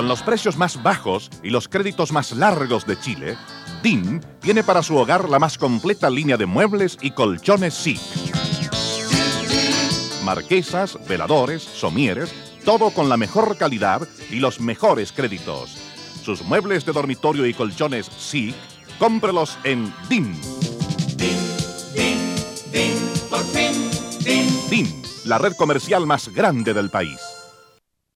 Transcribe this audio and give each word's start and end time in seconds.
Con 0.00 0.08
los 0.08 0.22
precios 0.22 0.56
más 0.56 0.82
bajos 0.82 1.28
y 1.42 1.50
los 1.50 1.68
créditos 1.68 2.10
más 2.10 2.32
largos 2.32 2.86
de 2.86 2.98
Chile, 2.98 3.36
DIN 3.82 4.24
tiene 4.40 4.64
para 4.64 4.82
su 4.82 4.96
hogar 4.96 5.28
la 5.28 5.38
más 5.38 5.58
completa 5.58 6.08
línea 6.08 6.38
de 6.38 6.46
muebles 6.46 6.96
y 7.02 7.10
colchones 7.10 7.74
SIC. 7.74 8.00
Marquesas, 10.24 10.96
veladores, 11.06 11.62
somieres, 11.62 12.32
todo 12.64 12.92
con 12.92 13.10
la 13.10 13.18
mejor 13.18 13.58
calidad 13.58 14.08
y 14.30 14.36
los 14.36 14.58
mejores 14.58 15.12
créditos. 15.12 15.76
Sus 16.24 16.40
muebles 16.44 16.86
de 16.86 16.92
dormitorio 16.92 17.44
y 17.44 17.52
colchones 17.52 18.06
SIC, 18.06 18.54
cómprelos 18.98 19.58
en 19.64 19.92
DIN. 20.08 20.34
DIN, 24.70 25.02
la 25.26 25.36
red 25.36 25.52
comercial 25.56 26.06
más 26.06 26.30
grande 26.30 26.72
del 26.72 26.88
país. 26.88 27.20